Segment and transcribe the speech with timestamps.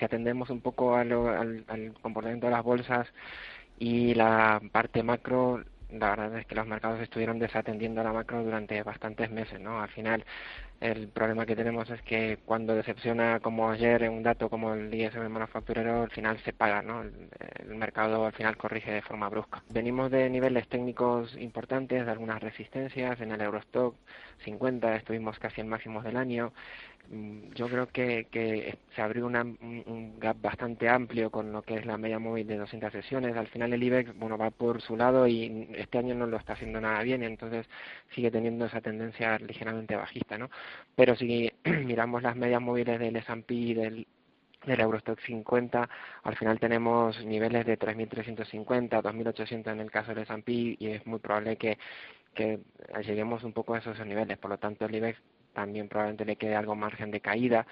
[0.00, 3.06] Si atendemos un poco a al, al comportamiento de las bolsas
[3.78, 8.42] y la parte macro, la verdad es que los mercados estuvieron desatendiendo a la macro
[8.42, 9.80] durante bastantes meses, ¿no?
[9.80, 10.24] Al final,
[10.80, 15.28] el problema que tenemos es que cuando decepciona como ayer un dato como el ISM
[15.28, 17.02] manufacturero, al final se paga, ¿no?
[17.02, 19.62] El, mercado al final corrige de forma brusca.
[19.70, 23.94] Venimos de niveles técnicos importantes, de algunas resistencias, en el Eurostock
[24.44, 26.52] 50 estuvimos casi en máximos del año,
[27.54, 31.84] yo creo que, que se abrió una, un gap bastante amplio con lo que es
[31.84, 33.36] la media móvil de 200 sesiones.
[33.36, 36.54] Al final el IBEX bueno va por su lado y este año no lo está
[36.54, 37.68] haciendo nada bien, entonces
[38.14, 40.50] sigue teniendo esa tendencia ligeramente bajista, ¿no?
[40.96, 44.06] Pero si miramos las medias móviles del S&P y del
[44.66, 45.88] del Eurostock 50,
[46.22, 51.18] al final tenemos niveles de 3.350, 2.800 en el caso del S&P y es muy
[51.18, 51.78] probable que,
[52.34, 52.60] que
[53.02, 54.38] lleguemos un poco a esos niveles.
[54.38, 55.18] Por lo tanto, el IBEX
[55.52, 57.66] también probablemente le quede algo margen de caída